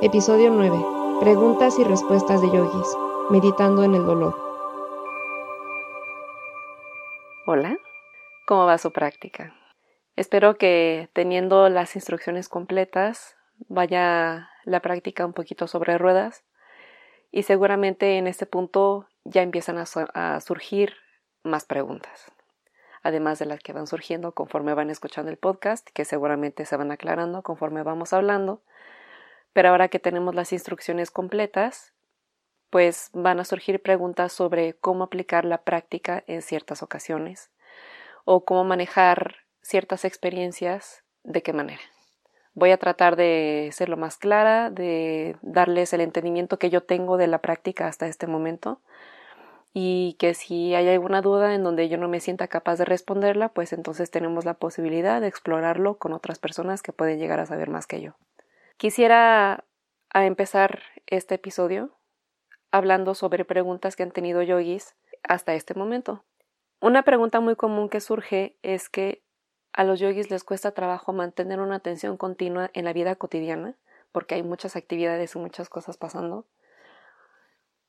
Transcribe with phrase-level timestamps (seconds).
[0.00, 1.18] Episodio 9.
[1.18, 2.86] Preguntas y respuestas de yogis.
[3.30, 4.32] Meditando en el dolor.
[7.46, 7.76] Hola,
[8.46, 9.56] ¿cómo va su práctica?
[10.14, 16.44] Espero que teniendo las instrucciones completas vaya la práctica un poquito sobre ruedas
[17.32, 20.94] y seguramente en este punto ya empiezan a, surgir
[21.42, 22.30] más preguntas
[23.02, 26.90] además de las que van surgiendo conforme van escuchando el podcast, que seguramente se van
[26.90, 28.60] aclarando conforme vamos hablando.
[29.58, 31.92] Pero ahora que tenemos las instrucciones completas,
[32.70, 37.50] pues van a surgir preguntas sobre cómo aplicar la práctica en ciertas ocasiones
[38.24, 41.80] o cómo manejar ciertas experiencias, de qué manera.
[42.54, 47.16] Voy a tratar de ser lo más clara, de darles el entendimiento que yo tengo
[47.16, 48.80] de la práctica hasta este momento
[49.72, 53.48] y que si hay alguna duda en donde yo no me sienta capaz de responderla,
[53.48, 57.70] pues entonces tenemos la posibilidad de explorarlo con otras personas que pueden llegar a saber
[57.70, 58.14] más que yo.
[58.78, 59.64] Quisiera
[60.14, 61.90] a empezar este episodio
[62.70, 64.94] hablando sobre preguntas que han tenido yogis
[65.24, 66.24] hasta este momento.
[66.80, 69.24] Una pregunta muy común que surge es que
[69.72, 73.74] a los yogis les cuesta trabajo mantener una atención continua en la vida cotidiana,
[74.12, 76.46] porque hay muchas actividades y muchas cosas pasando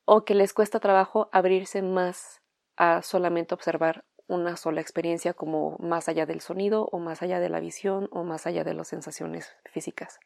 [0.06, 2.41] o que les cuesta trabajo abrirse más
[2.78, 7.50] a solamente observar una sola experiencia como más allá del sonido o más allá de
[7.50, 10.19] la visión o más allá de las sensaciones físicas.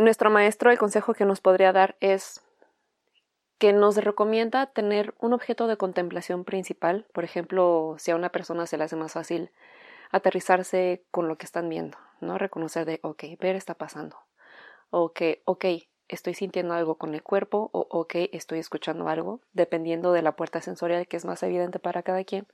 [0.00, 2.40] Nuestro maestro el consejo que nos podría dar es
[3.58, 8.66] que nos recomienda tener un objeto de contemplación principal, por ejemplo, si a una persona
[8.66, 9.50] se le hace más fácil
[10.10, 12.38] aterrizarse con lo que están viendo, ¿no?
[12.38, 14.16] Reconocer de, ok, ver está pasando,
[14.88, 15.66] o que, ok,
[16.08, 20.62] estoy sintiendo algo con el cuerpo o ok, estoy escuchando algo, dependiendo de la puerta
[20.62, 22.46] sensorial que es más evidente para cada quien.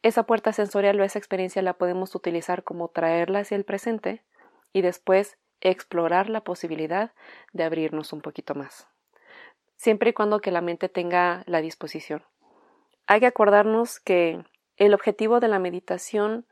[0.00, 4.22] Esa puerta sensorial o esa experiencia la podemos utilizar como traerla hacia el presente
[4.72, 5.36] y después
[5.70, 7.12] explorar la posibilidad
[7.52, 8.88] de abrirnos un poquito más.
[9.76, 12.24] Siempre y cuando que la mente tenga la disposición.
[13.06, 14.44] Hay que acordarnos que
[14.76, 16.46] el objetivo de la meditación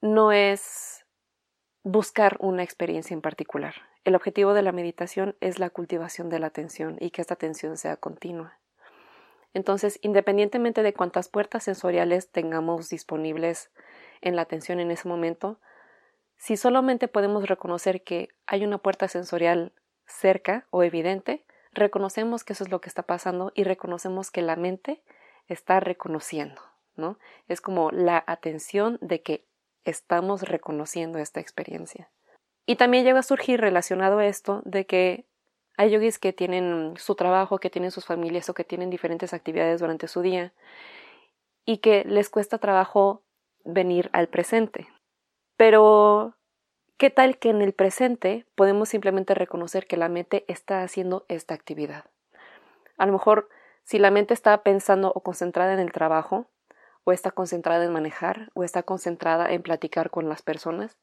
[0.00, 1.04] no es
[1.82, 3.74] buscar una experiencia en particular.
[4.04, 7.76] El objetivo de la meditación es la cultivación de la atención y que esta atención
[7.76, 8.58] sea continua.
[9.54, 13.70] Entonces, independientemente de cuántas puertas sensoriales tengamos disponibles
[14.20, 15.60] en la atención en ese momento,
[16.42, 19.70] si solamente podemos reconocer que hay una puerta sensorial
[20.06, 24.56] cerca o evidente, reconocemos que eso es lo que está pasando y reconocemos que la
[24.56, 25.04] mente
[25.46, 26.60] está reconociendo,
[26.96, 27.16] ¿no?
[27.46, 29.44] Es como la atención de que
[29.84, 32.10] estamos reconociendo esta experiencia.
[32.66, 35.24] Y también llega a surgir relacionado a esto de que
[35.76, 39.78] hay yogis que tienen su trabajo, que tienen sus familias o que tienen diferentes actividades
[39.78, 40.52] durante su día
[41.64, 43.22] y que les cuesta trabajo
[43.64, 44.88] venir al presente.
[45.62, 46.34] Pero,
[46.96, 51.54] ¿qué tal que en el presente podemos simplemente reconocer que la mente está haciendo esta
[51.54, 52.06] actividad?
[52.98, 53.48] A lo mejor,
[53.84, 56.46] si la mente está pensando o concentrada en el trabajo,
[57.04, 60.98] o está concentrada en manejar, o está concentrada en platicar con las personas,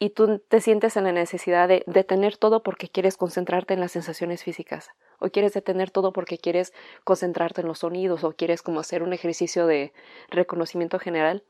[0.00, 3.92] y tú te sientes en la necesidad de detener todo porque quieres concentrarte en las
[3.92, 6.72] sensaciones físicas o quieres detener todo porque quieres
[7.04, 9.92] concentrarte en los sonidos o quieres como hacer un ejercicio de
[10.28, 11.44] reconocimiento general,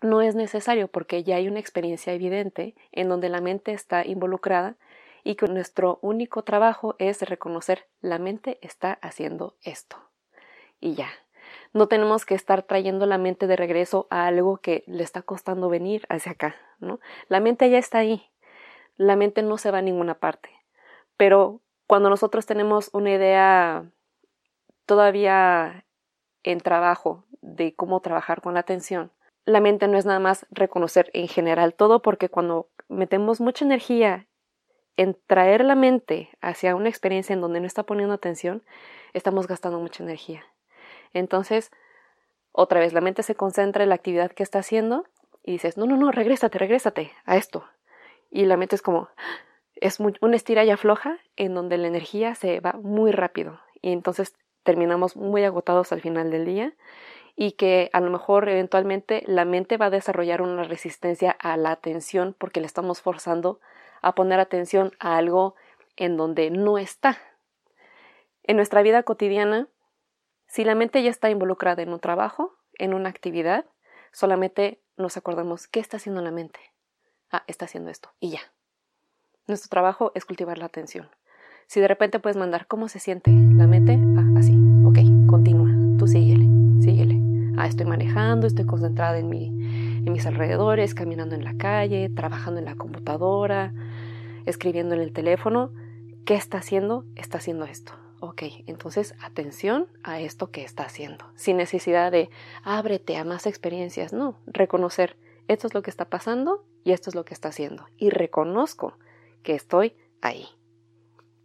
[0.00, 4.76] no es necesario porque ya hay una experiencia evidente en donde la mente está involucrada
[5.24, 9.96] y que nuestro único trabajo es reconocer la mente está haciendo esto.
[10.80, 11.08] Y ya,
[11.72, 15.68] no tenemos que estar trayendo la mente de regreso a algo que le está costando
[15.68, 17.00] venir hacia acá, ¿no?
[17.28, 18.30] La mente ya está ahí.
[18.96, 20.50] La mente no se va a ninguna parte.
[21.16, 23.90] Pero cuando nosotros tenemos una idea
[24.86, 25.84] todavía
[26.42, 29.10] en trabajo de cómo trabajar con la atención,
[29.46, 34.26] la mente no es nada más reconocer en general todo, porque cuando metemos mucha energía
[34.96, 38.62] en traer la mente hacia una experiencia en donde no está poniendo atención,
[39.14, 40.44] estamos gastando mucha energía.
[41.12, 41.70] Entonces,
[42.52, 45.04] otra vez, la mente se concentra en la actividad que está haciendo
[45.42, 47.64] y dices, no, no, no, regrésate, regrésate a esto.
[48.30, 49.08] Y la mente es como,
[49.76, 54.34] es una estira y afloja en donde la energía se va muy rápido y entonces
[54.64, 56.74] terminamos muy agotados al final del día
[57.36, 61.70] y que a lo mejor eventualmente la mente va a desarrollar una resistencia a la
[61.70, 63.60] atención porque le estamos forzando
[64.02, 65.54] a poner atención a algo
[65.96, 67.18] en donde no está.
[68.42, 69.68] En nuestra vida cotidiana
[70.46, 73.66] si la mente ya está involucrada en un trabajo, en una actividad,
[74.12, 76.60] solamente nos acordamos qué está haciendo la mente.
[77.30, 78.40] Ah, está haciendo esto y ya.
[79.46, 81.10] Nuestro trabajo es cultivar la atención.
[81.66, 86.06] Si de repente puedes mandar cómo se siente la mente, ah, así, ok, continúa, tú
[86.06, 86.35] síguele.
[87.66, 92.66] Estoy manejando, estoy concentrada en, mi, en mis alrededores, caminando en la calle, trabajando en
[92.66, 93.72] la computadora,
[94.46, 95.72] escribiendo en el teléfono,
[96.24, 97.04] ¿qué está haciendo?
[97.16, 97.92] Está haciendo esto.
[98.20, 102.30] Ok, entonces atención a esto que está haciendo, sin necesidad de
[102.62, 105.16] ábrete a más experiencias, no, reconocer
[105.48, 107.86] esto es lo que está pasando y esto es lo que está haciendo.
[107.96, 108.96] Y reconozco
[109.42, 110.46] que estoy ahí.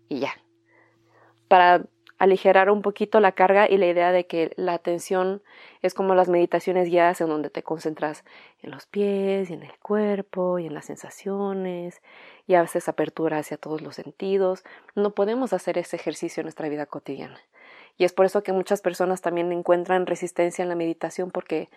[0.09, 0.33] Y ya.
[1.47, 1.85] Para
[2.21, 5.41] aligerar un poquito la carga y la idea de que la atención
[5.81, 8.23] es como las meditaciones guiadas en donde te concentras
[8.61, 12.03] en los pies y en el cuerpo y en las sensaciones
[12.45, 14.63] y a veces apertura hacia todos los sentidos.
[14.93, 17.39] No podemos hacer ese ejercicio en nuestra vida cotidiana.
[17.97, 21.69] Y es por eso que muchas personas también encuentran resistencia en la meditación porque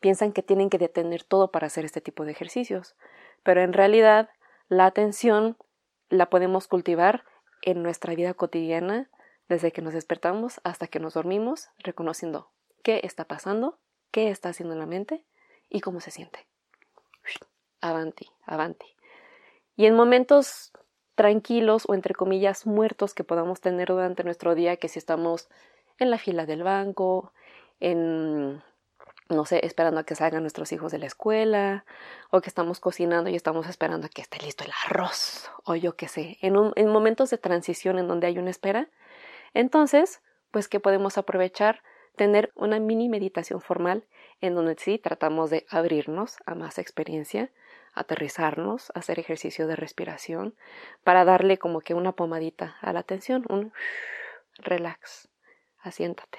[0.00, 2.96] piensan que tienen que detener todo para hacer este tipo de ejercicios.
[3.44, 4.28] Pero en realidad
[4.68, 5.56] la atención
[6.08, 7.22] la podemos cultivar
[7.62, 9.08] en nuestra vida cotidiana
[9.48, 12.50] desde que nos despertamos hasta que nos dormimos, reconociendo
[12.82, 13.78] qué está pasando,
[14.10, 15.24] qué está haciendo la mente
[15.68, 16.46] y cómo se siente.
[17.80, 18.86] Avanti, avanti.
[19.76, 20.72] Y en momentos
[21.14, 25.48] tranquilos o entre comillas muertos que podamos tener durante nuestro día, que si estamos
[25.98, 27.32] en la fila del banco,
[27.80, 28.62] en
[29.28, 31.84] no sé, esperando a que salgan nuestros hijos de la escuela,
[32.30, 35.96] o que estamos cocinando y estamos esperando a que esté listo el arroz, o yo
[35.96, 38.88] qué sé, en, en momentos de transición en donde hay una espera,
[39.54, 40.20] entonces,
[40.50, 41.82] pues que podemos aprovechar
[42.16, 44.04] tener una mini meditación formal
[44.40, 47.50] en donde sí tratamos de abrirnos a más experiencia,
[47.94, 50.54] aterrizarnos, hacer ejercicio de respiración
[51.02, 53.72] para darle como que una pomadita a la atención, un
[54.58, 55.28] relax,
[55.78, 56.38] asiéntate,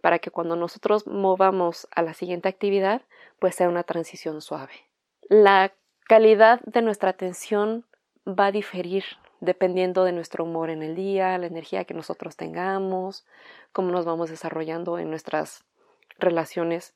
[0.00, 3.02] para que cuando nosotros movamos a la siguiente actividad,
[3.38, 4.88] pues sea una transición suave.
[5.28, 5.72] La
[6.04, 7.86] calidad de nuestra atención
[8.26, 9.04] va a diferir
[9.40, 13.26] dependiendo de nuestro humor en el día, la energía que nosotros tengamos,
[13.72, 15.64] cómo nos vamos desarrollando en nuestras
[16.18, 16.94] relaciones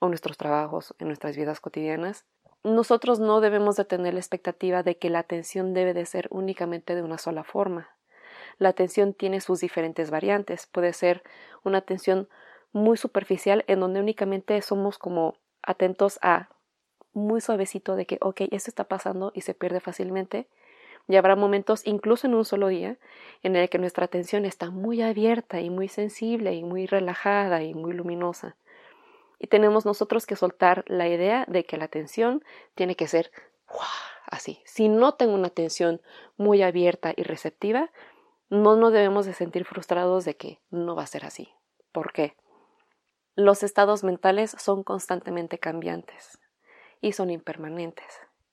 [0.00, 2.24] o nuestros trabajos, en nuestras vidas cotidianas.
[2.64, 6.94] Nosotros no debemos de tener la expectativa de que la atención debe de ser únicamente
[6.94, 7.90] de una sola forma.
[8.58, 10.66] La atención tiene sus diferentes variantes.
[10.66, 11.22] Puede ser
[11.62, 12.28] una atención
[12.72, 16.48] muy superficial en donde únicamente somos como atentos a
[17.12, 20.48] muy suavecito de que, ok, esto está pasando y se pierde fácilmente
[21.08, 22.98] y habrá momentos, incluso en un solo día,
[23.42, 27.74] en el que nuestra atención está muy abierta y muy sensible y muy relajada y
[27.74, 28.56] muy luminosa.
[29.38, 32.42] Y tenemos nosotros que soltar la idea de que la atención
[32.74, 33.30] tiene que ser
[34.26, 34.60] así.
[34.64, 36.00] Si no tengo una atención
[36.36, 37.90] muy abierta y receptiva,
[38.48, 41.50] no nos debemos de sentir frustrados de que no va a ser así.
[41.92, 42.36] ¿Por qué?
[43.34, 46.38] Los estados mentales son constantemente cambiantes
[47.00, 48.06] y son impermanentes.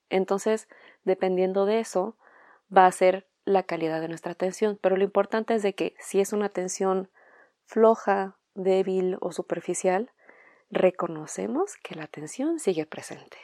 [0.09, 0.67] Entonces,
[1.05, 2.17] dependiendo de eso,
[2.75, 4.77] va a ser la calidad de nuestra atención.
[4.81, 7.09] Pero lo importante es de que si es una atención
[7.65, 10.11] floja, débil o superficial,
[10.69, 13.37] reconocemos que la atención sigue presente.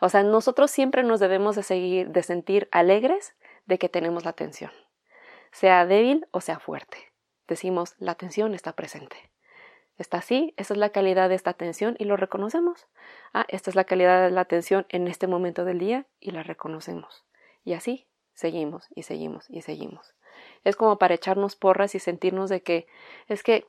[0.00, 3.34] O sea, nosotros siempre nos debemos de seguir, de sentir alegres
[3.66, 4.70] de que tenemos la atención,
[5.52, 7.12] sea débil o sea fuerte.
[7.46, 9.16] Decimos, la atención está presente.
[9.96, 12.88] Está así, esa es la calidad de esta atención y lo reconocemos.
[13.32, 16.42] Ah, esta es la calidad de la atención en este momento del día y la
[16.42, 17.24] reconocemos.
[17.62, 20.14] Y así seguimos y seguimos y seguimos.
[20.64, 22.86] Es como para echarnos porras y sentirnos de que
[23.28, 23.66] es que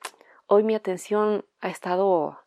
[0.47, 2.39] hoy mi atención ha estado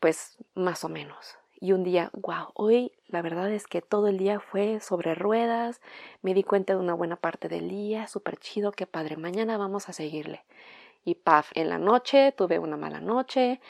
[0.00, 1.36] pues más o menos.
[1.60, 5.80] Y un día, wow, hoy la verdad es que todo el día fue sobre ruedas,
[6.20, 9.88] me di cuenta de una buena parte del día, súper chido, qué padre, mañana vamos
[9.88, 10.44] a seguirle.
[11.04, 13.60] Y paf, en la noche tuve una mala noche,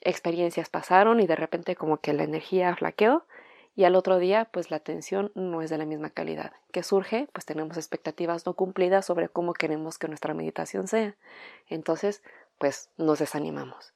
[0.00, 3.24] experiencias pasaron y de repente como que la energía flaqueó
[3.74, 6.52] y al otro día pues la atención no es de la misma calidad.
[6.72, 7.28] ¿Qué surge?
[7.32, 11.14] Pues tenemos expectativas no cumplidas sobre cómo queremos que nuestra meditación sea.
[11.68, 12.22] Entonces
[12.58, 13.92] pues nos desanimamos.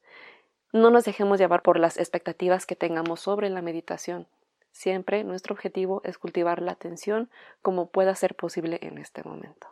[0.72, 4.26] No nos dejemos llevar por las expectativas que tengamos sobre la meditación.
[4.72, 7.30] Siempre nuestro objetivo es cultivar la atención
[7.62, 9.68] como pueda ser posible en este momento.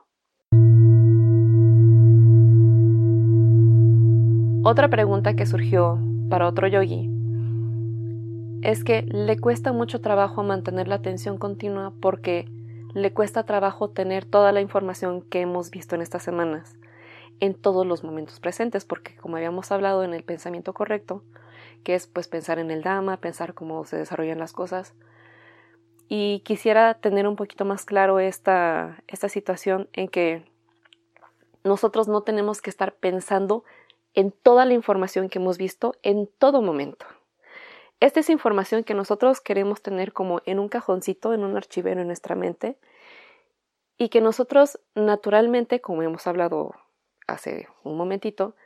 [4.65, 5.99] Otra pregunta que surgió
[6.31, 7.12] para otro yogi
[8.63, 12.49] es que le cuesta mucho trabajo mantener la atención continua porque
[12.95, 16.77] le cuesta trabajo tener toda la información que hemos visto en estas semanas
[17.41, 21.25] en todos los momentos presentes, porque como habíamos hablado en el pensamiento correcto,
[21.83, 24.95] que es pues pensar en el Dhamma, pensar cómo se desarrollan las cosas,
[26.09, 28.97] y quisiera tener un poquito más claro esta
[29.29, 30.45] situación en que
[31.65, 33.65] nosotros no tenemos que estar pensando
[34.15, 37.07] en toda la información que hemos visto en todo momento.
[38.03, 42.09] Esta es información que nosotros queremos tener como en un cajoncito, en un archivero en
[42.09, 42.77] nuestra mente
[43.97, 46.75] y que nosotros naturalmente, como hemos hablado
[47.29, 48.57] hace un momentito,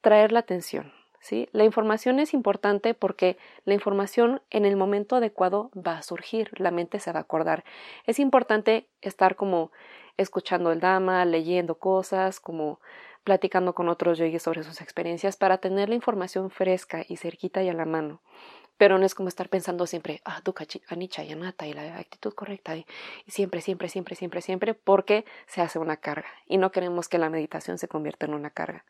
[0.00, 1.46] traer la atención, ¿sí?
[1.52, 3.36] La información es importante porque
[3.66, 7.64] la información en el momento adecuado va a surgir, la mente se va a acordar.
[8.06, 9.72] Es importante estar como
[10.16, 12.80] escuchando el Dama, leyendo cosas, como
[13.24, 17.68] platicando con otros yogis sobre sus experiencias para tener la información fresca y cerquita y
[17.68, 18.22] a la mano.
[18.76, 22.32] Pero no es como estar pensando siempre, ah, Dukkha, Anicca y Anatta y la actitud
[22.34, 22.86] correcta y,
[23.26, 27.30] siempre, siempre, siempre, siempre, siempre, porque se hace una carga y no queremos que la
[27.30, 28.84] meditación se convierta en una carga.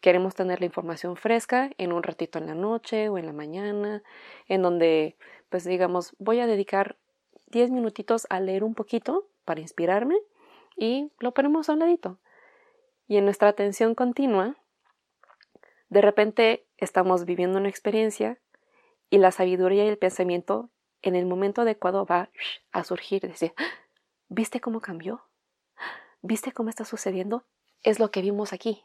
[0.00, 4.02] Queremos tener la información fresca en un ratito en la noche o en la mañana,
[4.48, 5.16] en donde,
[5.48, 6.96] pues digamos, voy a dedicar
[7.46, 10.16] 10 minutitos a leer un poquito para inspirarme
[10.76, 12.18] y lo ponemos a un ladito.
[13.06, 14.56] Y en nuestra atención continua,
[15.88, 18.38] de repente estamos viviendo una experiencia
[19.10, 20.70] y la sabiduría y el pensamiento
[21.02, 22.30] en el momento adecuado va
[22.72, 23.54] a surgir, decir,
[24.28, 25.22] ¿viste cómo cambió?
[26.22, 27.44] ¿Viste cómo está sucediendo?
[27.82, 28.84] Es lo que vimos aquí.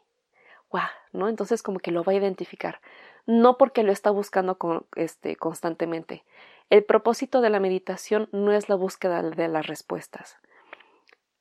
[0.70, 0.88] ¡Guau!
[1.12, 1.28] ¿no?
[1.28, 2.80] Entonces como que lo va a identificar.
[3.26, 6.24] No porque lo está buscando con, este, constantemente.
[6.70, 10.36] El propósito de la meditación no es la búsqueda de las respuestas.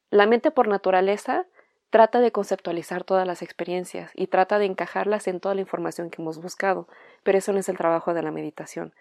[0.09, 1.45] La mente por naturaleza
[1.93, 6.23] trata de conceptualizar todas las experiencias y trata de encajarlas en toda la información que
[6.23, 6.88] hemos buscado,
[7.21, 8.95] pero eso no es el trabajo de la meditación.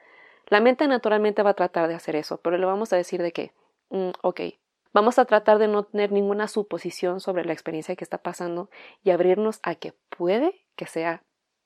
[0.49, 3.33] La mente naturalmente va a tratar de hacer eso, pero le vamos a decir de
[3.33, 3.55] que,
[3.89, 4.41] mm, ok,
[4.93, 8.69] vamos a tratar de no tener ninguna suposición sobre la experiencia que está pasando
[9.03, 11.23] y abrirnos a que puede que sea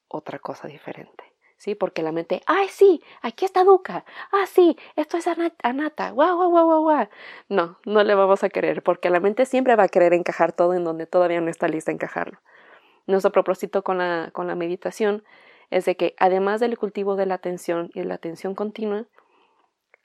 [0.06, 1.25] otra cosa diferente.
[1.56, 1.74] ¿Sí?
[1.74, 3.02] Porque la mente, ¡ay, sí!
[3.22, 4.04] Aquí está Duca.
[4.32, 4.76] ¡Ah, sí!
[4.96, 6.10] Esto es Anata.
[6.10, 7.08] ¡Guau, guau, guau, guau, guau!
[7.48, 10.74] No, no le vamos a querer, porque la mente siempre va a querer encajar todo
[10.74, 12.38] en donde todavía no está lista encajarlo.
[13.06, 15.24] Nuestro propósito con la, con la meditación
[15.70, 19.06] es de que, además del cultivo de la atención y de la atención continua,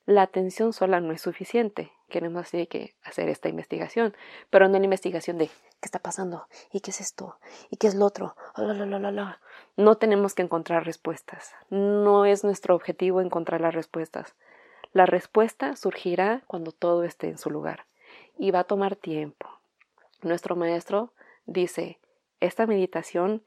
[0.05, 1.91] la atención sola no es suficiente.
[2.10, 4.15] Queremos así que hacer esta investigación,
[4.50, 5.50] pero no la investigación de
[5.81, 7.38] qué está pasando y qué es esto
[7.69, 8.35] y qué es lo otro.
[9.75, 11.53] No tenemos que encontrar respuestas.
[11.69, 14.35] No es nuestro objetivo encontrar las respuestas.
[14.93, 17.85] La respuesta surgirá cuando todo esté en su lugar
[18.38, 19.47] y va a tomar tiempo.
[20.21, 21.13] Nuestro maestro
[21.45, 22.00] dice,
[22.39, 23.43] esta meditación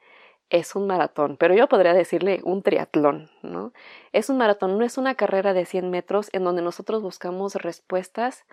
[0.51, 3.73] es un maratón, pero yo podría decirle un triatlón, ¿no?
[4.13, 8.45] Es un maratón, no es una carrera de 100 metros en donde nosotros buscamos respuestas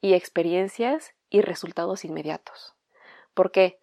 [0.00, 2.74] y experiencias y resultados inmediatos.
[3.34, 3.78] Porque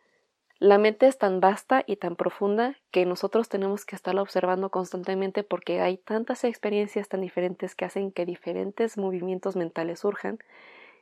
[0.59, 5.43] la mente es tan vasta y tan profunda que nosotros tenemos que estarla observando constantemente
[5.43, 10.39] porque hay tantas experiencias tan diferentes que hacen que diferentes movimientos mentales surjan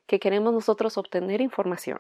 [0.08, 2.00] que queremos nosotros obtener información.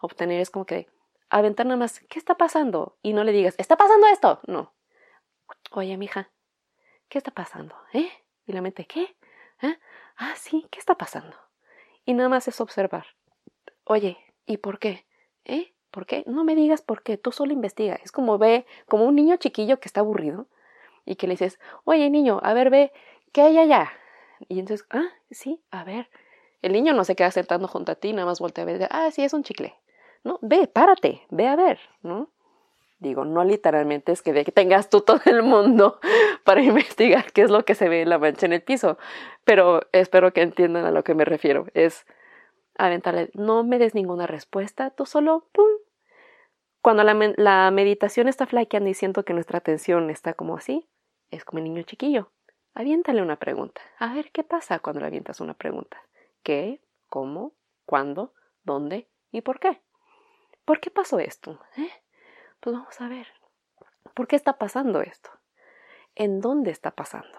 [0.00, 0.88] Obtener es como que
[1.28, 2.96] aventar nada más, ¿qué está pasando?
[3.02, 4.40] Y no le digas, ¿está pasando esto?
[4.46, 4.72] No.
[5.72, 6.30] Oye, mija,
[7.08, 7.76] ¿qué está pasando?
[7.92, 8.10] ¿Eh?
[8.46, 9.14] Y la mente, ¿qué?
[9.60, 9.78] ¿Eh?
[10.16, 11.36] Ah, sí, ¿qué está pasando?
[12.06, 13.06] Y nada más es observar.
[13.84, 14.16] Oye,
[14.46, 15.06] ¿y por qué?
[15.48, 15.72] ¿Eh?
[15.90, 16.22] ¿Por qué?
[16.26, 17.98] No me digas por qué, tú solo investiga.
[18.04, 20.46] Es como ve, como un niño chiquillo que está aburrido
[21.04, 22.92] y que le dices, oye niño, a ver, ve,
[23.32, 23.90] ¿qué hay allá?
[24.48, 26.08] Y entonces, ah, sí, a ver.
[26.62, 29.10] El niño no se queda sentando junto a ti, nada más voltea a ver, ah,
[29.10, 29.74] sí, es un chicle.
[30.24, 32.28] No, ve, párate, ve a ver, ¿no?
[32.98, 36.00] Digo, no literalmente es que tengas tú todo el mundo
[36.44, 38.98] para investigar qué es lo que se ve en la mancha en el piso,
[39.44, 41.66] pero espero que entiendan a lo que me refiero.
[41.74, 42.04] Es
[42.78, 45.66] aventarle, no me des ninguna respuesta, tú solo, ¡pum!
[46.80, 50.88] Cuando la, meditación está flaqueando y siento que nuestra atención está como así,
[51.30, 52.30] es como el niño chiquillo.
[52.74, 53.80] Aviéntale una pregunta.
[53.98, 56.00] A ver qué pasa cuando le avientas una pregunta.
[56.42, 56.80] ¿Qué?
[57.08, 57.52] ¿Cómo?
[57.84, 58.32] ¿Cuándo?
[58.62, 59.08] ¿Dónde?
[59.32, 59.82] ¿Y por qué?
[60.64, 61.60] ¿Por qué pasó esto?
[61.76, 61.90] ¿Eh?
[62.60, 63.26] Pues vamos a ver.
[64.14, 65.30] ¿Por qué está pasando esto?
[66.14, 67.38] ¿En dónde está pasando?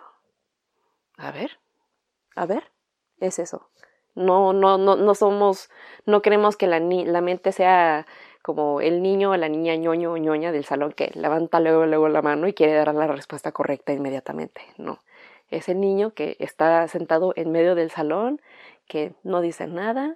[1.17, 1.59] A ver,
[2.35, 2.71] a ver,
[3.19, 3.69] es eso.
[4.15, 5.69] No, no, no, no somos,
[6.05, 8.05] no queremos que la, la mente sea
[8.41, 12.09] como el niño o la niña ñoño o ñoña del salón que levanta luego, luego
[12.09, 14.61] la mano y quiere dar la respuesta correcta inmediatamente.
[14.77, 14.99] No.
[15.49, 18.41] Es el niño que está sentado en medio del salón,
[18.87, 20.15] que no dice nada,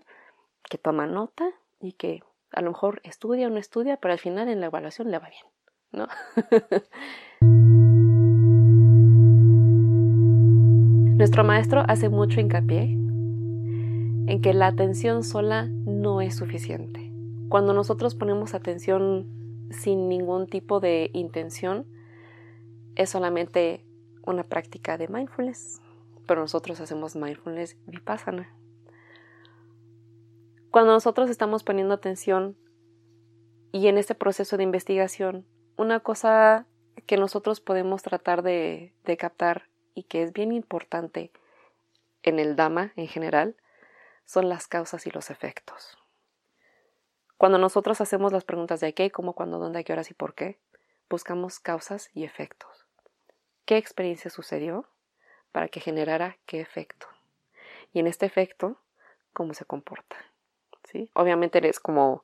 [0.69, 4.47] que toma nota y que a lo mejor estudia o no estudia, pero al final
[4.47, 5.45] en la evaluación le va bien,
[5.91, 6.07] ¿no?
[11.17, 13.02] Nuestro maestro hace mucho hincapié
[14.27, 17.11] en que la atención sola no es suficiente.
[17.49, 19.27] Cuando nosotros ponemos atención
[19.69, 21.85] sin ningún tipo de intención,
[22.95, 23.85] es solamente
[24.25, 25.81] una práctica de mindfulness,
[26.25, 28.49] pero nosotros hacemos mindfulness vipassana.
[30.71, 32.57] Cuando nosotros estamos poniendo atención
[33.71, 35.45] y en este proceso de investigación,
[35.77, 36.65] una cosa
[37.05, 39.63] que nosotros podemos tratar de, captar
[39.93, 41.31] y que es bien importante
[42.23, 43.55] en el Dhamma en general
[44.25, 45.97] son las causas y los efectos.
[47.37, 50.59] Cuando nosotros hacemos las preguntas de qué, cómo, cuándo, dónde, qué horas y por qué,
[51.09, 52.85] buscamos causas y efectos.
[53.65, 54.87] qué experiencia sucedió
[55.51, 57.07] para que generara qué efecto.
[57.93, 58.77] Y en este efecto,
[59.33, 60.15] cómo se comporta.
[60.83, 61.09] ¿sí?
[61.13, 62.23] Obviamente es como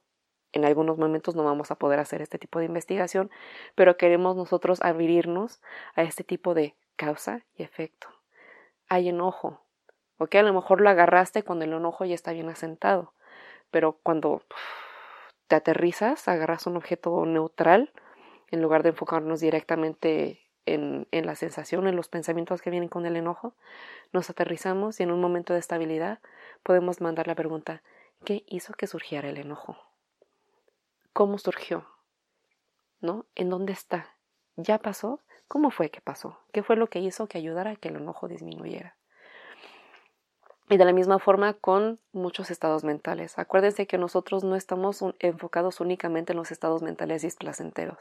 [0.51, 3.29] en algunos momentos no vamos a poder hacer este tipo de investigación,
[3.75, 5.61] pero queremos nosotros abrirnos
[5.95, 8.07] a este tipo de causa y efecto.
[8.87, 9.61] Hay enojo,
[10.19, 13.13] ok, a lo mejor lo agarraste cuando el enojo ya está bien asentado,
[13.71, 14.43] pero cuando
[15.47, 17.91] te aterrizas, agarras un objeto neutral,
[18.51, 23.05] en lugar de enfocarnos directamente en, en, la sensación, en los pensamientos que vienen con
[23.05, 23.55] el enojo,
[24.11, 26.19] nos aterrizamos y en un momento de estabilidad
[26.63, 27.81] podemos mandar la pregunta,
[28.25, 29.77] ¿qué hizo que surgiera el enojo?
[31.13, 31.87] ¿Cómo surgió?
[33.01, 33.25] ¿No?
[33.35, 34.15] ¿En dónde está?
[34.57, 35.21] ¿Ya pasó?
[35.47, 36.39] ¿Cómo fue que pasó?
[36.51, 38.98] ¿Qué fue lo que hizo que ayudara a que el enojo disminuyera?
[40.69, 43.39] Y de la misma forma con muchos estados mentales.
[43.39, 47.97] Acuérdense que nosotros no estamos enfocados únicamente en los estados mentales displacenteros,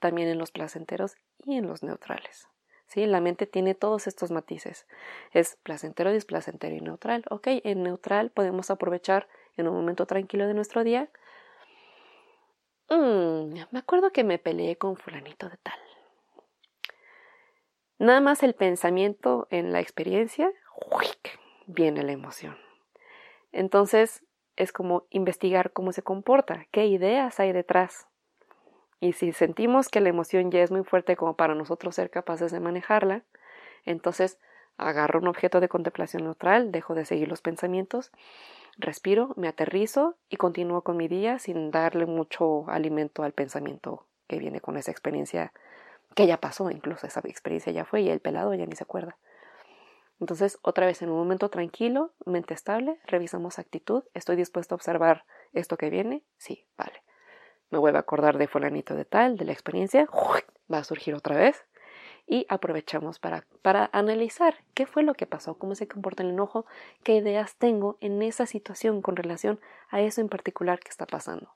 [0.00, 2.48] también en los placenteros y en los neutrales.
[2.88, 3.06] ¿Sí?
[3.06, 4.88] La mente tiene todos estos matices.
[5.32, 7.24] Es placentero, displacentero y neutral.
[7.30, 11.08] Ok, en neutral podemos aprovechar en un momento tranquilo de nuestro día.
[12.88, 15.78] Mm, me acuerdo que me peleé con fulanito de tal.
[18.00, 20.50] Nada más el pensamiento en la experiencia,
[21.66, 22.56] viene la emoción.
[23.52, 24.24] Entonces
[24.56, 28.06] es como investigar cómo se comporta, qué ideas hay detrás.
[29.00, 32.52] Y si sentimos que la emoción ya es muy fuerte como para nosotros ser capaces
[32.52, 33.24] de manejarla,
[33.86, 34.38] entonces
[34.76, 38.12] agarro un objeto de contemplación neutral, dejo de seguir los pensamientos,
[38.76, 44.38] respiro, me aterrizo y continúo con mi día sin darle mucho alimento al pensamiento que
[44.38, 45.52] viene con esa experiencia
[46.14, 49.16] que ya pasó, incluso esa experiencia ya fue y el pelado ya ni se acuerda.
[50.20, 55.24] Entonces, otra vez en un momento tranquilo, mente estable, revisamos actitud, estoy dispuesto a observar
[55.54, 57.02] esto que viene, sí, vale.
[57.70, 60.06] Me vuelvo a acordar de fulanito de tal, de la experiencia,
[60.72, 61.64] va a surgir otra vez
[62.26, 66.66] y aprovechamos para, para analizar qué fue lo que pasó, cómo se comporta el enojo,
[67.02, 69.58] qué ideas tengo en esa situación con relación
[69.88, 71.54] a eso en particular que está pasando.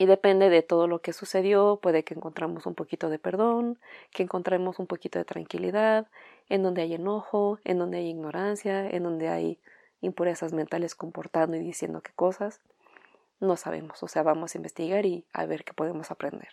[0.00, 3.78] Y depende de todo lo que sucedió, puede que encontramos un poquito de perdón,
[4.12, 6.06] que encontremos un poquito de tranquilidad,
[6.48, 9.58] en donde hay enojo, en donde hay ignorancia, en donde hay
[10.00, 12.62] impurezas mentales comportando y diciendo qué cosas.
[13.40, 16.48] No sabemos, o sea, vamos a investigar y a ver qué podemos aprender.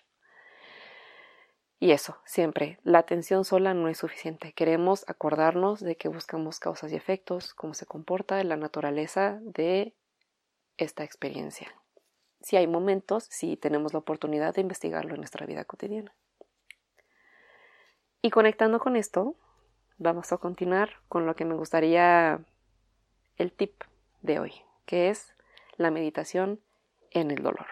[1.79, 4.51] Y eso, siempre, la atención sola no es suficiente.
[4.51, 9.93] Queremos acordarnos de que buscamos causas y efectos, cómo se comporta la naturaleza de
[10.75, 11.73] esta experiencia
[12.47, 16.13] si hay momentos, si tenemos la oportunidad de investigarlo en nuestra vida cotidiana.
[18.21, 19.35] Y conectando con esto,
[19.97, 22.39] vamos a continuar con lo que me gustaría
[23.35, 23.83] el tip
[24.21, 24.53] de hoy,
[24.85, 25.35] que es
[25.75, 26.61] la meditación
[27.11, 27.67] en el dolor.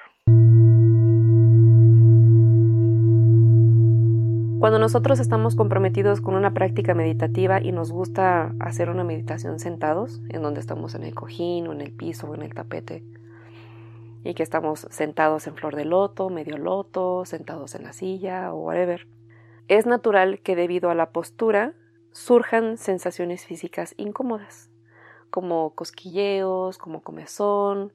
[4.60, 10.20] Cuando nosotros estamos comprometidos con una práctica meditativa y nos gusta hacer una meditación sentados,
[10.28, 13.06] en donde estamos en el cojín o en el piso o en el tapete,
[14.26, 18.58] y que estamos sentados en flor de loto, medio loto, sentados en la silla o
[18.58, 19.08] whatever.
[19.68, 21.74] Es natural que debido a la postura
[22.12, 24.72] surjan sensaciones físicas incómodas,
[25.30, 27.94] como cosquilleos, como comezón,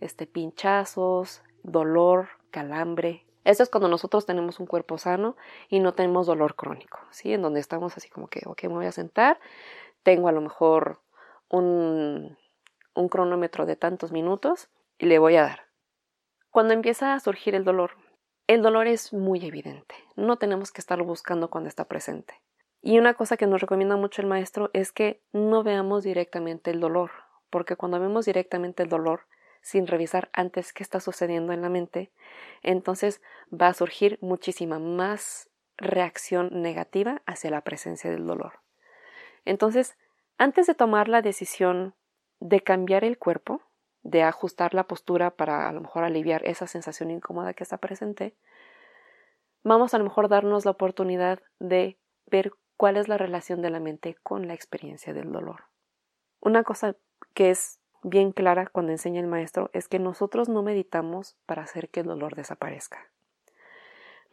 [0.00, 3.24] este, pinchazos, dolor, calambre.
[3.44, 5.34] Eso es cuando nosotros tenemos un cuerpo sano
[5.70, 7.32] y no tenemos dolor crónico, ¿sí?
[7.32, 9.40] En donde estamos así como que, ok, me voy a sentar,
[10.02, 11.00] tengo a lo mejor
[11.48, 12.36] un,
[12.94, 15.69] un cronómetro de tantos minutos y le voy a dar.
[16.50, 17.92] Cuando empieza a surgir el dolor,
[18.48, 22.34] el dolor es muy evidente, no tenemos que estarlo buscando cuando está presente.
[22.82, 26.80] Y una cosa que nos recomienda mucho el maestro es que no veamos directamente el
[26.80, 27.12] dolor,
[27.50, 29.26] porque cuando vemos directamente el dolor,
[29.62, 32.10] sin revisar antes qué está sucediendo en la mente,
[32.62, 38.54] entonces va a surgir muchísima más reacción negativa hacia la presencia del dolor.
[39.44, 39.96] Entonces,
[40.36, 41.94] antes de tomar la decisión
[42.40, 43.62] de cambiar el cuerpo,
[44.02, 48.34] de ajustar la postura para a lo mejor aliviar esa sensación incómoda que está presente,
[49.62, 53.80] vamos a lo mejor darnos la oportunidad de ver cuál es la relación de la
[53.80, 55.64] mente con la experiencia del dolor.
[56.40, 56.96] Una cosa
[57.34, 61.90] que es bien clara cuando enseña el maestro es que nosotros no meditamos para hacer
[61.90, 63.10] que el dolor desaparezca.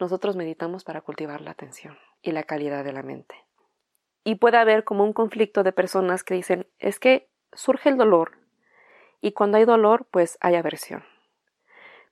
[0.00, 3.34] Nosotros meditamos para cultivar la atención y la calidad de la mente.
[4.24, 8.38] Y puede haber como un conflicto de personas que dicen, es que surge el dolor
[9.20, 11.04] y cuando hay dolor, pues hay aversión.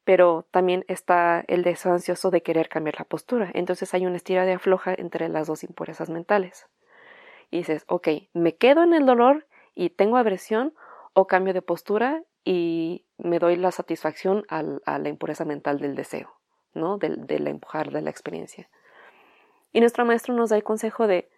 [0.05, 1.99] Pero también está el deseo
[2.31, 3.51] de querer cambiar la postura.
[3.55, 6.67] Entonces hay una estira de afloja entre las dos impurezas mentales.
[7.51, 10.75] Y dices, ok, ¿me quedo en el dolor y tengo aversión
[11.13, 16.39] o cambio de postura y me doy la satisfacción a la impureza mental del deseo,
[16.75, 16.99] ¿no?
[16.99, 18.69] Del, del empujar de la experiencia.
[19.73, 21.29] Y nuestro maestro nos da el consejo de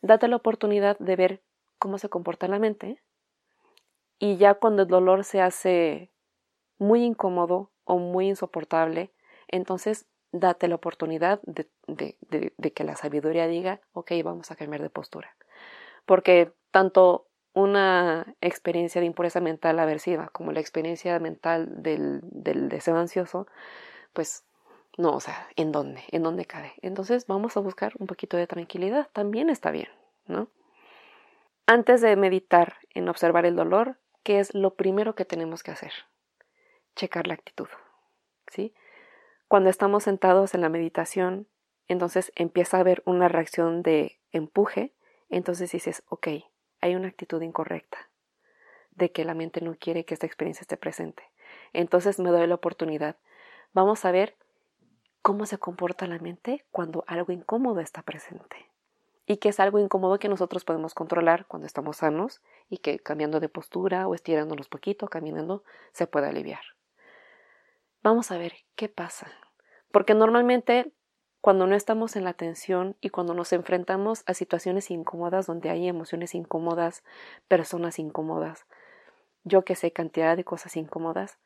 [0.00, 1.42] date la oportunidad de ver
[1.78, 3.00] cómo se comporta la mente
[4.22, 6.12] y ya cuando el dolor se hace
[6.78, 9.10] muy incómodo o muy insoportable,
[9.48, 14.90] entonces date la oportunidad de, de, que la sabiduría diga, ok, vamos a cambiar de
[14.90, 15.34] postura.
[16.06, 22.96] Porque tanto una experiencia de impureza mental aversiva como la experiencia mental del, del deseo
[22.98, 23.48] ansioso,
[24.12, 24.44] pues
[24.98, 26.04] no, o sea, ¿en dónde?
[26.12, 26.74] ¿En dónde cabe?
[26.80, 29.88] Entonces vamos a buscar un poquito de tranquilidad, también está bien,
[30.26, 30.46] ¿no?
[31.66, 35.92] Antes de meditar en observar el dolor, ¿qué es lo primero que tenemos que hacer?
[36.96, 37.68] Checar la actitud,
[38.48, 38.74] ¿sí?
[39.48, 41.48] Cuando estamos sentados en la meditación,
[41.88, 44.94] entonces empieza a haber una reacción de empuje,
[45.28, 46.28] entonces dices, ok,
[46.80, 48.10] hay una actitud incorrecta
[48.90, 51.22] de que la mente no quiere que esta experiencia esté presente.
[51.72, 53.16] Entonces me doy la oportunidad.
[53.72, 54.36] Vamos a ver
[55.22, 58.71] cómo se comporta la mente cuando algo incómodo está presente.
[59.26, 63.40] Y que es algo incómodo que nosotros podemos controlar cuando estamos sanos y que cambiando
[63.40, 66.62] de postura o estirándonos poquito, caminando, se puede aliviar.
[68.02, 69.30] Vamos a ver qué pasa.
[69.92, 70.92] Porque normalmente
[71.42, 75.88] cuando no estamos en la tensión y cuando nos enfrentamos a situaciones incómodas donde hay
[75.88, 77.02] emociones incómodas,
[77.48, 78.64] personas incómodas,
[79.42, 81.38] yo que sé, cantidad de cosas incómodas,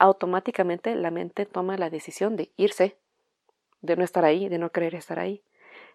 [0.00, 2.96] automáticamente la mente toma la decisión de irse,
[3.82, 5.44] de no estar ahí, de no querer estar ahí.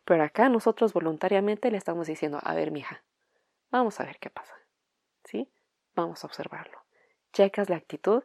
[0.06, 3.04] Pero acá nosotros voluntariamente le estamos diciendo, a ver, mija,
[3.70, 4.56] vamos a ver qué pasa.
[5.24, 5.50] ¿Sí?
[5.96, 6.84] Vamos a observarlo.
[7.34, 8.24] Checas la actitud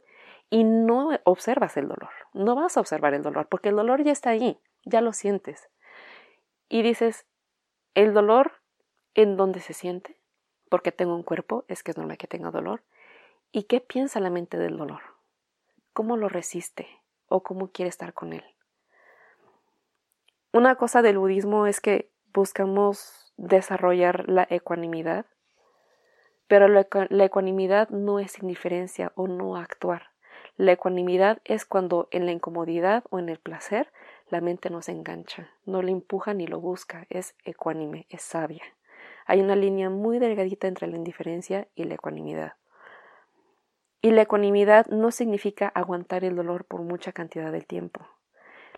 [0.50, 2.10] y no observas el dolor.
[2.32, 5.68] No vas a observar el dolor porque el dolor ya está ahí, ya lo sientes.
[6.68, 7.26] Y dices,
[7.94, 8.52] el dolor
[9.14, 10.20] en dónde se siente,
[10.68, 12.82] porque tengo un cuerpo, es que es normal que tenga dolor.
[13.52, 15.02] ¿Y qué piensa la mente del dolor?
[15.92, 16.88] ¿Cómo lo resiste
[17.28, 18.44] o cómo quiere estar con él?
[20.52, 25.26] Una cosa del budismo es que buscamos desarrollar la ecuanimidad,
[26.48, 26.86] pero la,
[27.24, 30.10] ecuanimidad no es indiferencia o no actuar.
[30.56, 33.92] La ecuanimidad es cuando en la incomodidad o en el placer
[34.30, 38.62] la mente no se engancha, no le empuja ni lo busca, es ecuánime, es sabia.
[39.26, 42.54] Hay una línea muy delgadita entre la indiferencia y la ecuanimidad.
[44.00, 48.06] Y la ecuanimidad no significa aguantar el dolor por mucha cantidad de tiempo.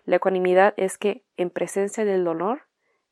[0.09, 2.63] La ecuanimidad es que en presencia del dolor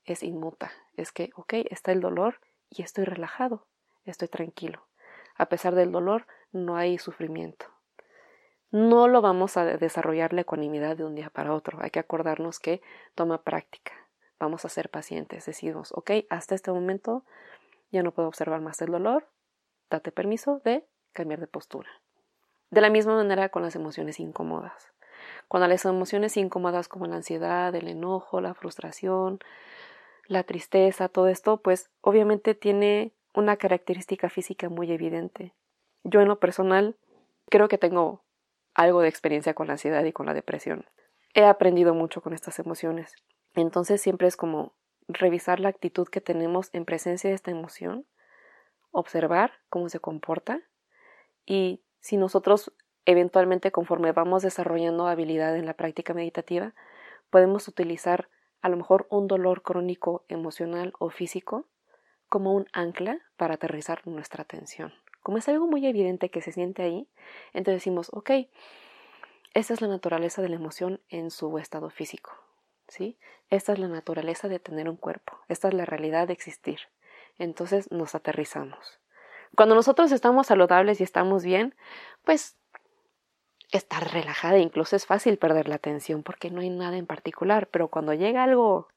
[0.03, 3.67] es inmuta, es que, ok, está el dolor y estoy relajado,
[4.05, 4.87] estoy tranquilo.
[5.35, 7.67] A pesar del dolor, no hay sufrimiento
[8.71, 11.79] no lo vamos a desarrollar la ecuanimidad de un día para otro.
[11.81, 12.81] Hay que acordarnos que
[13.15, 13.93] toma práctica.
[14.39, 15.45] Vamos a ser pacientes.
[15.45, 17.23] Decimos, ok, hasta este momento
[17.91, 19.27] ya no puedo observar más el dolor.
[19.89, 21.89] Date permiso de cambiar de postura.
[22.69, 24.91] De la misma manera con las emociones incómodas.
[25.47, 29.39] Cuando las emociones incómodas como la ansiedad, el enojo, la frustración,
[30.27, 35.53] la tristeza, todo esto, pues obviamente tiene una característica física muy evidente.
[36.03, 36.97] Yo en lo personal
[37.49, 38.23] creo que tengo
[38.73, 40.85] algo de experiencia con la ansiedad y con la depresión.
[41.33, 43.15] He aprendido mucho con estas emociones.
[43.55, 44.73] Entonces siempre es como
[45.07, 48.05] revisar la actitud que tenemos en presencia de esta emoción,
[48.91, 50.61] observar cómo se comporta
[51.45, 52.73] y si nosotros
[53.07, 56.75] eventualmente conforme vamos desarrollando habilidad en la práctica meditativa,
[57.29, 58.29] podemos utilizar
[58.61, 61.65] a lo mejor un dolor crónico emocional o físico
[62.27, 64.93] como un ancla para aterrizar nuestra atención.
[65.23, 67.07] Como es algo muy evidente que se siente ahí,
[67.53, 68.31] entonces decimos, ok,
[69.53, 72.31] esta es la naturaleza de la emoción en su estado físico,
[72.89, 73.17] ¿sí?
[73.49, 76.79] Esta es la naturaleza de tener un cuerpo, esta es la realidad de existir.
[77.37, 78.99] Entonces nos aterrizamos.
[79.55, 81.73] Cuando nosotros estamos saludables y estamos bien,
[82.25, 82.57] pues
[83.71, 87.89] estar relajada, incluso es fácil perder la atención porque no hay nada en particular, pero
[87.89, 88.87] cuando llega algo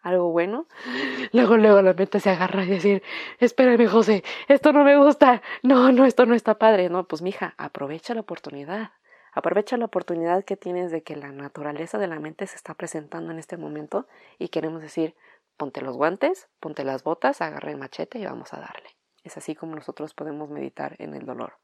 [0.00, 0.66] algo bueno,
[1.32, 3.02] luego, luego la mente se agarra y decir,
[3.40, 7.54] espérame José, esto no me gusta, no, no, esto no está padre, no, pues mija,
[7.58, 8.92] aprovecha la oportunidad,
[9.32, 13.32] aprovecha la oportunidad que tienes de que la naturaleza de la mente se está presentando
[13.32, 14.06] en este momento
[14.38, 15.16] y queremos decir,
[15.56, 18.96] ponte los guantes, ponte las botas, agarra el machete y vamos a darle.
[19.24, 21.58] Es así como nosotros podemos meditar en el dolor.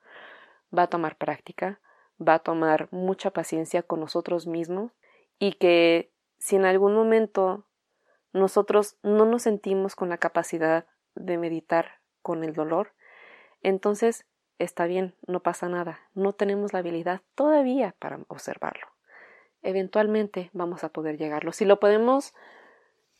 [0.76, 1.80] Va a tomar práctica,
[2.20, 4.92] va a tomar mucha paciencia con nosotros mismos
[5.38, 7.66] y que si en algún momento
[8.32, 12.92] nosotros no nos sentimos con la capacidad de meditar con el dolor,
[13.62, 14.26] entonces
[14.58, 18.86] está bien, no pasa nada, no tenemos la habilidad todavía para observarlo.
[19.62, 21.52] Eventualmente vamos a poder llegarlo.
[21.52, 22.34] Si lo podemos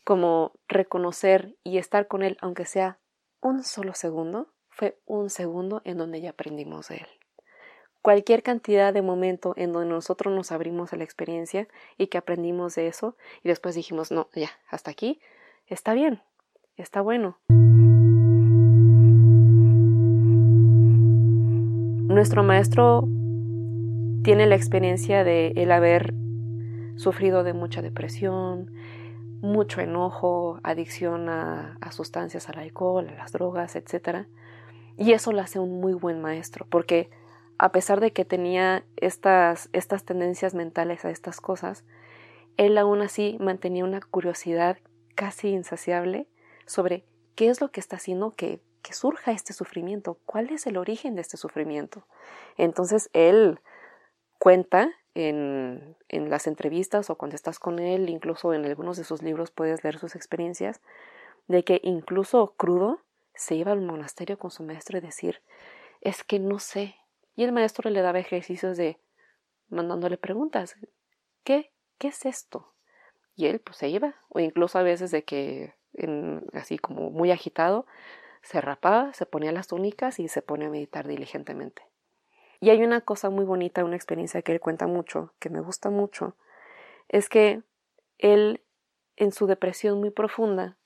[0.03, 2.99] como reconocer y estar con él, aunque sea
[3.41, 7.24] un solo segundo, fue un segundo en donde ya aprendimos de él
[8.05, 12.75] cualquier cantidad de momento en donde nosotros nos abrimos a la experiencia y que aprendimos
[12.75, 15.19] de eso y después dijimos, no, ya, hasta aquí,
[15.65, 16.21] está bien,
[16.77, 17.39] está bueno.
[22.13, 23.07] Nuestro maestro
[24.23, 26.13] tiene la experiencia de el haber
[26.97, 28.69] sufrido de mucha depresión,
[29.41, 34.27] mucho enojo, adicción a, sustancias, al alcohol, a las drogas, etc.
[34.95, 37.09] Y eso lo hace un muy buen maestro, porque
[37.57, 41.85] a pesar de que tenía estas, estas tendencias mentales a estas cosas,
[42.57, 44.77] él aún así mantenía una curiosidad
[45.15, 46.27] casi insaciable
[46.65, 50.77] sobre qué es lo que está haciendo que, que surja este sufrimiento, cuál es el
[50.77, 52.05] origen de este sufrimiento.
[52.57, 53.59] Entonces él
[54.39, 59.21] cuenta en, en, las entrevistas o cuando estás con él, incluso en algunos de sus
[59.21, 60.81] libros puedes leer sus experiencias,
[61.47, 62.99] de que incluso crudo
[63.33, 65.41] se iba al monasterio con su maestro y decir,
[66.01, 66.95] es que no sé.
[67.35, 68.99] Y el maestro le daba ejercicios de
[69.69, 70.75] mandándole preguntas,
[71.43, 71.71] ¿qué?
[71.97, 72.73] ¿Qué es esto?
[73.35, 75.73] Y él pues se iba, o incluso a veces de que
[76.53, 77.85] así como muy agitado,
[78.41, 81.81] se rapaba, se ponía las túnicas y se pone a meditar diligentemente.
[82.59, 85.89] Y hay una cosa muy bonita, una experiencia que él cuenta mucho, que me gusta
[85.89, 86.35] mucho,
[87.09, 87.63] es que
[88.17, 88.61] él,
[89.15, 90.77] en su depresión muy profunda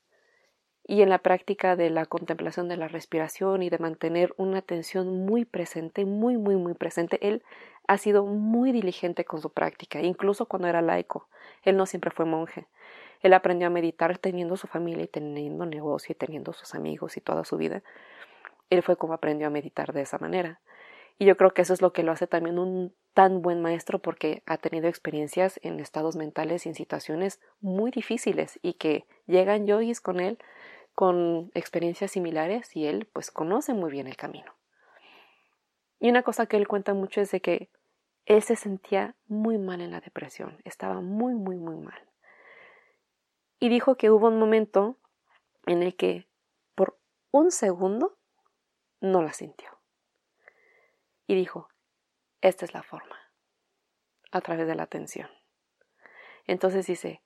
[0.90, 5.24] y en la práctica de la contemplación de la respiración y de mantener una atención
[5.24, 7.44] muy presente, muy, muy, muy presente, él
[7.88, 11.28] ha sido muy diligente con su práctica, incluso cuando era laico.
[11.62, 12.66] Él no siempre fue monje.
[13.22, 17.22] Él aprendió a meditar teniendo su familia y teniendo negocio y teniendo sus amigos y
[17.22, 17.84] toda su vida.
[18.72, 20.60] Él fue como aprendió a meditar de esa manera.
[21.20, 24.00] Y yo creo que eso es lo que lo hace también un tan buen maestro
[24.00, 29.68] porque ha tenido experiencias en estados mentales y en situaciones muy difíciles y que llegan
[29.68, 30.40] yogis con él
[31.00, 34.54] con experiencias similares y él pues conoce muy bien el camino.
[35.98, 37.70] Y una cosa que él cuenta mucho es de que
[38.26, 42.06] él se sentía muy mal en la depresión, estaba muy, muy, muy mal.
[43.62, 44.98] Y dijo que hubo un momento
[45.68, 46.28] en el que
[46.76, 47.00] por
[47.32, 48.18] un segundo
[49.00, 49.70] no la sintió
[51.28, 51.70] y dijo,
[52.42, 53.16] esta es la forma,
[54.34, 55.30] a través de la atención.
[56.46, 57.22] Entonces dice,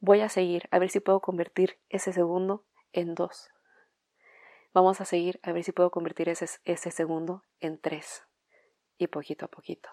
[0.00, 3.50] voy a seguir a ver si puedo convertir ese segundo en dos.
[4.72, 6.46] Vamos a seguir a ver si puedo convertir ese,
[6.90, 8.24] segundo en tres.
[8.98, 9.88] Y poquito a poquito.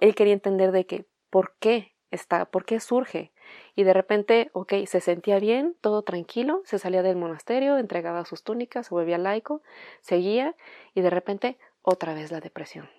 [0.00, 3.32] Él quería entender de que, ¿por qué está, por qué surge?
[3.74, 8.42] Y de repente, ok, se sentía bien, todo tranquilo, se salía del monasterio, entregaba sus
[8.42, 9.62] túnicas, se volvía laico,
[10.00, 10.56] seguía,
[10.94, 12.90] y de repente, otra vez la depresión.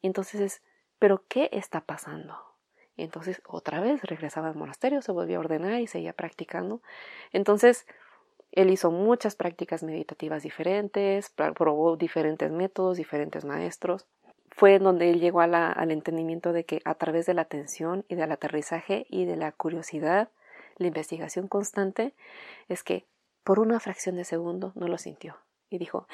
[0.00, 0.62] Entonces es,
[0.98, 2.38] ¿pero qué está pasando?
[2.96, 6.82] Y entonces otra vez regresaba al monasterio, se volvió a ordenar y seguía practicando.
[7.32, 7.86] Entonces,
[8.54, 14.06] él hizo muchas prácticas meditativas diferentes, probó diferentes métodos, diferentes maestros.
[14.50, 18.14] Fue en donde él llegó al entendimiento de que a través de la atención y
[18.14, 20.30] del aterrizaje y de la curiosidad,
[20.76, 22.14] la investigación constante,
[22.68, 23.06] es que
[23.42, 25.36] por una fracción de segundo no lo sintió.
[25.68, 26.06] Y dijo,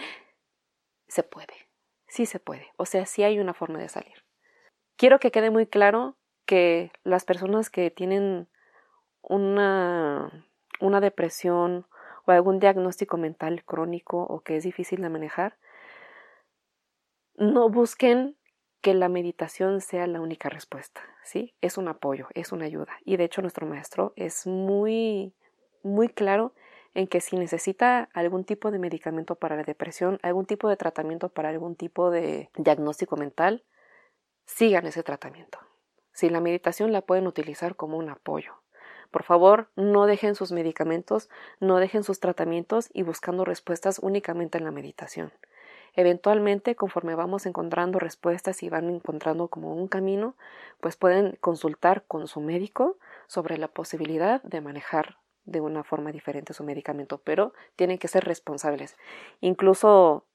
[1.08, 1.68] se puede,
[2.08, 4.24] sí se puede, o sea, sí hay una forma de salir.
[4.96, 8.48] Quiero que quede muy claro que las personas que tienen
[9.20, 10.46] una,
[10.80, 11.86] una depresión
[12.30, 15.58] o algún diagnóstico mental crónico o que es difícil de manejar,
[17.34, 18.36] no busquen
[18.80, 21.54] que la meditación sea la única respuesta, ¿sí?
[21.60, 22.92] Es un apoyo, es una ayuda.
[23.04, 25.34] Y de hecho nuestro maestro es muy,
[25.82, 26.54] muy claro
[26.94, 31.28] en que si necesita algún tipo de medicamento para la depresión, algún tipo de tratamiento
[31.28, 33.64] para algún tipo de diagnóstico mental,
[34.46, 35.58] sigan ese tratamiento.
[36.12, 38.59] Si la meditación la pueden utilizar como un apoyo.
[39.10, 44.64] Por favor, no dejen sus medicamentos, no dejen sus tratamientos y buscando respuestas únicamente en
[44.64, 45.32] la meditación.
[45.94, 50.36] Eventualmente, conforme vamos encontrando respuestas y van encontrando como un camino,
[50.80, 56.54] pues pueden consultar con su médico sobre la posibilidad de manejar de una forma diferente
[56.54, 58.96] su medicamento, pero tienen que ser responsables.
[59.40, 60.26] Incluso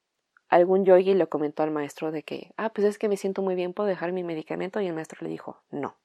[0.50, 3.56] algún yogi le comentó al maestro de que, ah, pues es que me siento muy
[3.56, 5.96] bien, puedo dejar mi medicamento y el maestro le dijo, no,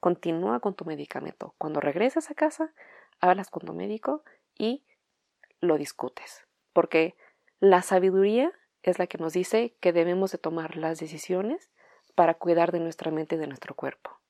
[0.00, 1.54] continúa con tu medicamento.
[1.58, 2.72] Cuando regreses a casa,
[3.20, 4.24] hablas con tu médico
[4.58, 4.84] y
[5.60, 7.14] lo discutes, porque
[7.60, 11.70] la sabiduría es la que nos dice que debemos de tomar las decisiones
[12.14, 14.20] para cuidar de nuestra mente y de nuestro cuerpo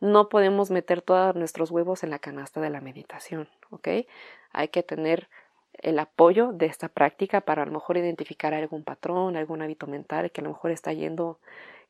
[0.00, 3.88] no podemos meter todos nuestros huevos en la canasta de la meditación, ¿ok?
[4.52, 5.28] Hay que tener
[5.72, 10.30] el apoyo de esta práctica para a lo mejor identificar algún patrón, algún hábito mental
[10.30, 11.40] que a lo mejor está yendo,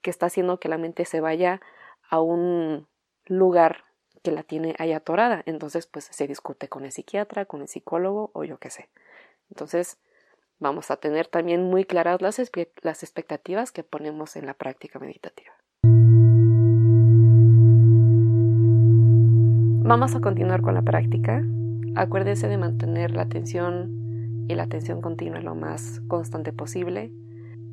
[0.03, 1.61] que está haciendo que la mente se vaya
[2.09, 2.87] a un
[3.29, 3.85] lugar
[4.23, 5.43] que la tiene ahí atorada.
[5.47, 8.89] Entonces, pues se discute con el psiquiatra, con el psicólogo o yo qué sé.
[9.51, 9.99] Entonces,
[10.59, 12.41] vamos a tener también muy claras las,
[12.83, 15.53] las expectativas que ponemos en la práctica meditativa.
[19.89, 21.43] Vamos a continuar con la práctica.
[21.97, 27.11] acuérdese de mantener la atención y la atención continua lo más constante posible.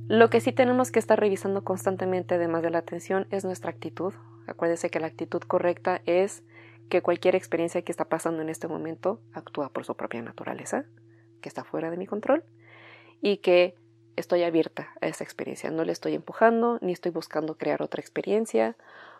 [0.07, 4.13] Lo que sí tenemos que estar revisando constantemente, además de la atención, es nuestra actitud.
[4.47, 6.43] Acuérdese que la actitud correcta es
[6.89, 10.85] que cualquier experiencia que está pasando en este momento actúa por su propia naturaleza,
[11.41, 12.43] que está fuera de mi control,
[13.21, 13.75] y que
[14.15, 15.71] estoy abierta a esa experiencia.
[15.71, 18.75] No le estoy empujando, ni estoy buscando crear otra experiencia,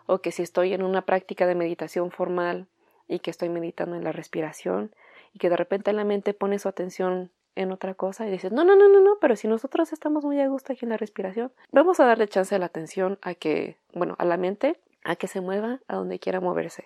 [0.06, 2.68] o que si estoy en una práctica de meditación formal
[3.08, 4.94] y que estoy meditando en la respiración
[5.34, 8.64] y que de repente la mente pone su atención en otra cosa y dices, no,
[8.64, 11.52] no, no, no, no, pero si nosotros estamos muy a gusto aquí en la respiración,
[11.72, 15.28] vamos a darle chance a la atención a que, bueno, a la mente, a que
[15.28, 16.86] se mueva a donde quiera moverse.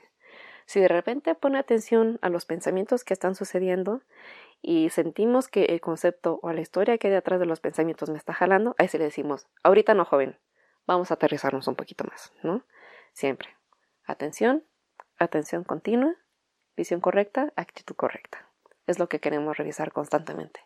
[0.65, 4.03] Si de repente pone atención a los pensamientos que están sucediendo
[4.61, 8.17] y sentimos que el concepto o la historia que hay detrás de los pensamientos me
[8.17, 10.37] está jalando, a ese le decimos, ahorita no, joven,
[10.85, 12.63] vamos a aterrizarnos un poquito más, ¿no?
[13.13, 13.49] Siempre.
[14.05, 14.63] Atención,
[15.17, 16.15] atención continua,
[16.77, 18.47] visión correcta, actitud correcta.
[18.85, 20.59] Es lo que queremos revisar constantemente.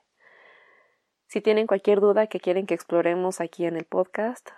[1.28, 4.50] Si tienen cualquier duda que quieren que exploremos aquí en el podcast,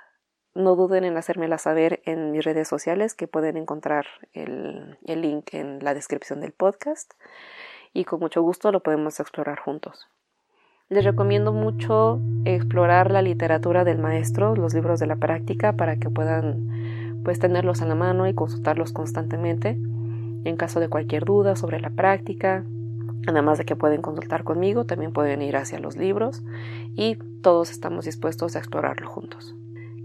[0.55, 5.53] no duden en hacérmela saber en mis redes sociales, que pueden encontrar el, el, link
[5.53, 7.13] en la descripción del podcast.
[7.93, 10.07] Y con mucho gusto lo podemos explorar juntos.
[10.87, 16.09] Les recomiendo mucho explorar la literatura del maestro, los libros de la práctica, para que
[16.09, 21.79] puedan pues tenerlos a la mano y consultarlos constantemente en caso de cualquier duda sobre
[21.79, 22.63] la práctica.
[23.27, 26.43] Además de que pueden consultar conmigo, también pueden ir hacia los libros
[26.95, 29.55] y todos estamos dispuestos a explorarlo juntos.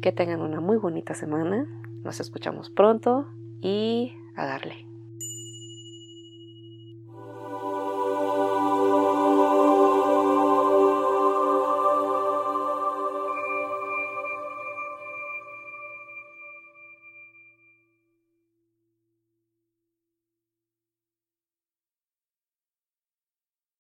[0.00, 1.66] Que tengan una muy bonita semana.
[2.04, 3.26] Nos escuchamos pronto
[3.60, 4.89] y a darle.